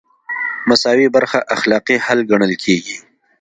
[0.69, 2.97] مساوي برخه اخلاقي حل ګڼل کیږي.